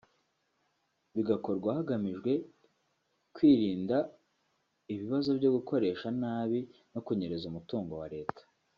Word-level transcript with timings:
bigakorwa 1.15 1.69
hagamijwe 1.77 2.31
kwirinda 3.35 3.97
ibibazo 4.93 5.29
byo 5.37 5.49
gukoresha 5.55 6.07
nabi 6.21 6.59
no 6.93 6.99
kunyereza 7.05 7.45
umutungo 7.47 7.93
wa 8.01 8.07
Leta 8.15 8.41